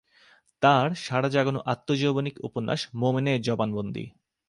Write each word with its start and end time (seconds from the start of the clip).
তাঁর 0.61 0.87
সাড়া 0.97 1.29
জাগানো 1.29 1.59
আত্মজৈবনিক 1.65 2.35
উপন্যাস 2.43 2.81
মোমেনের 2.93 3.39
জবানবন্দী। 3.41 4.05